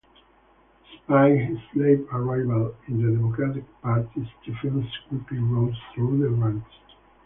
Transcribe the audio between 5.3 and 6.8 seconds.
rose through the ranks.